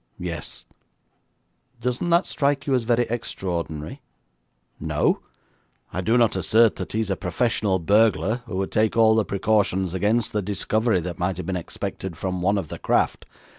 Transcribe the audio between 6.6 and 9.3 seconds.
that he is a professional burglar, who would take all the